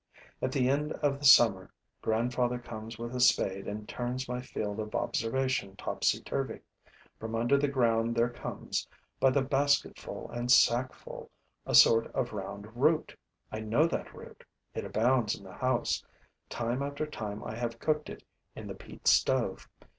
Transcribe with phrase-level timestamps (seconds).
[0.41, 4.79] At the end of the summer, grandfather comes with a spade and turns my field
[4.79, 6.61] of observation topsy turvy.
[7.19, 8.87] From under ground there comes,
[9.19, 11.29] by the basketful and sackful,
[11.67, 13.15] a sort of round root.
[13.51, 14.43] I know that root;
[14.73, 16.03] it abounds in the house;
[16.49, 18.23] time after time I have cooked it
[18.55, 19.69] in the peat stove.